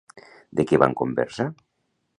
[0.59, 1.49] De què van conversar?